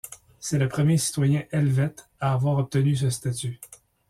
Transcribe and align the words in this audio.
C'est 0.39 0.57
le 0.57 0.67
premier 0.67 0.97
citoyen 0.97 1.43
helvète 1.51 2.09
à 2.19 2.33
avoir 2.33 2.57
obtenu 2.57 2.95
ce 2.95 3.11
statut. 3.11 3.59